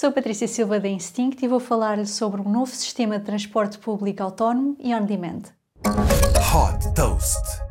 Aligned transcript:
Sou 0.00 0.10
Patrícia 0.10 0.48
Silva 0.48 0.80
da 0.80 0.88
Instinct 0.88 1.44
e 1.44 1.46
vou 1.46 1.60
falar 1.60 2.06
sobre 2.06 2.40
um 2.40 2.48
novo 2.48 2.74
sistema 2.74 3.18
de 3.18 3.24
transporte 3.26 3.76
público 3.76 4.22
autónomo 4.22 4.74
e 4.80 4.94
on 4.94 5.04
demand. 5.04 5.42
Hot 6.54 6.94
Toast. 6.94 7.69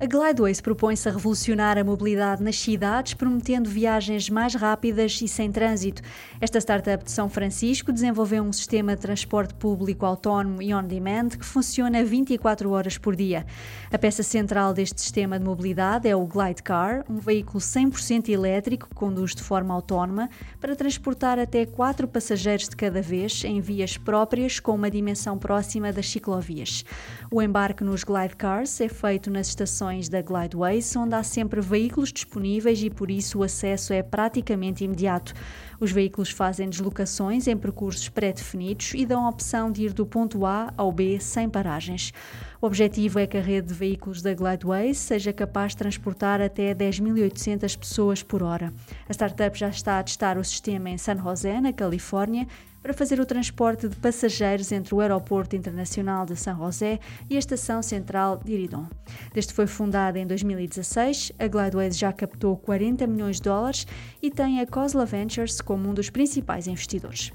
A 0.00 0.06
Glideways 0.06 0.60
propõe-se 0.60 1.08
a 1.08 1.12
revolucionar 1.12 1.76
a 1.76 1.82
mobilidade 1.82 2.40
nas 2.40 2.56
cidades, 2.56 3.14
prometendo 3.14 3.68
viagens 3.68 4.30
mais 4.30 4.54
rápidas 4.54 5.20
e 5.20 5.26
sem 5.26 5.50
trânsito. 5.50 6.02
Esta 6.40 6.60
startup 6.60 7.02
de 7.02 7.10
São 7.10 7.28
Francisco 7.28 7.92
desenvolveu 7.92 8.44
um 8.44 8.52
sistema 8.52 8.94
de 8.94 9.02
transporte 9.02 9.54
público 9.54 10.06
autónomo 10.06 10.62
e 10.62 10.72
on-demand 10.72 11.30
que 11.30 11.44
funciona 11.44 12.04
24 12.04 12.70
horas 12.70 12.96
por 12.96 13.16
dia. 13.16 13.44
A 13.90 13.98
peça 13.98 14.22
central 14.22 14.72
deste 14.72 15.00
sistema 15.00 15.36
de 15.36 15.44
mobilidade 15.44 16.08
é 16.08 16.14
o 16.14 16.24
Glidecar, 16.24 17.04
um 17.10 17.18
veículo 17.18 17.58
100% 17.58 18.28
elétrico 18.28 18.88
que 18.88 18.94
conduz 18.94 19.34
de 19.34 19.42
forma 19.42 19.74
autónoma 19.74 20.30
para 20.60 20.76
transportar 20.76 21.40
até 21.40 21.66
4 21.66 22.06
passageiros 22.06 22.68
de 22.68 22.76
cada 22.76 23.02
vez 23.02 23.42
em 23.42 23.60
vias 23.60 23.98
próprias 23.98 24.60
com 24.60 24.76
uma 24.76 24.92
dimensão 24.92 25.36
próxima 25.36 25.92
das 25.92 26.08
ciclovias. 26.08 26.84
O 27.32 27.42
embarque 27.42 27.82
nos 27.82 28.04
Glidecars 28.04 28.80
é 28.80 28.88
feito 28.88 29.28
nas 29.28 29.48
estações 29.48 29.87
da 30.08 30.20
Glideways, 30.20 30.94
onde 30.96 31.14
há 31.14 31.22
sempre 31.22 31.60
veículos 31.62 32.12
disponíveis 32.12 32.82
e 32.82 32.90
por 32.90 33.10
isso 33.10 33.38
o 33.38 33.42
acesso 33.42 33.92
é 33.92 34.02
praticamente 34.02 34.84
imediato. 34.84 35.32
Os 35.80 35.90
veículos 35.90 36.30
fazem 36.30 36.68
deslocações 36.68 37.46
em 37.46 37.56
percursos 37.56 38.08
pré-definidos 38.08 38.92
e 38.94 39.06
dão 39.06 39.24
a 39.24 39.30
opção 39.30 39.72
de 39.72 39.84
ir 39.84 39.92
do 39.94 40.04
ponto 40.04 40.44
A 40.44 40.72
ao 40.76 40.92
B 40.92 41.18
sem 41.18 41.48
paragens. 41.48 42.12
O 42.60 42.66
objetivo 42.66 43.20
é 43.20 43.26
que 43.26 43.36
a 43.36 43.40
rede 43.40 43.68
de 43.68 43.74
veículos 43.74 44.20
da 44.20 44.34
Glideways 44.34 44.98
seja 44.98 45.32
capaz 45.32 45.72
de 45.72 45.78
transportar 45.78 46.40
até 46.40 46.74
10.800 46.74 47.78
pessoas 47.78 48.22
por 48.22 48.42
hora. 48.42 48.72
A 49.08 49.12
startup 49.12 49.56
já 49.56 49.68
está 49.68 49.98
a 49.98 50.02
testar 50.02 50.36
o 50.36 50.44
sistema 50.44 50.90
em 50.90 50.98
San 50.98 51.16
José, 51.22 51.60
na 51.60 51.72
Califórnia, 51.72 52.48
para 52.82 52.92
fazer 52.92 53.20
o 53.20 53.26
transporte 53.26 53.88
de 53.88 53.94
passageiros 53.96 54.72
entre 54.72 54.94
o 54.94 55.00
Aeroporto 55.00 55.54
Internacional 55.54 56.26
de 56.26 56.34
San 56.36 56.56
José 56.56 56.98
e 57.30 57.36
a 57.36 57.38
Estação 57.38 57.80
Central 57.82 58.40
de 58.44 58.52
Iridon. 58.52 58.86
Desde 59.32 59.52
que 59.52 59.56
foi 59.56 59.66
fundada 59.66 60.18
em 60.18 60.26
2016, 60.26 61.32
a 61.38 61.46
Glideways 61.46 61.96
já 61.96 62.12
captou 62.12 62.56
40 62.56 63.06
milhões 63.06 63.36
de 63.36 63.42
dólares 63.42 63.86
e 64.20 64.30
tem 64.30 64.60
a 64.60 64.66
Cosla 64.66 65.04
Ventures 65.04 65.60
como 65.60 65.88
um 65.88 65.94
dos 65.94 66.10
principais 66.10 66.66
investidores. 66.66 67.32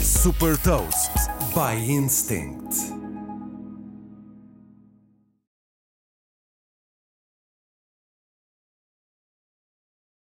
Super 0.00 0.56
Toast 0.58 1.12
by 1.54 1.90
Instinct. 1.90 3.01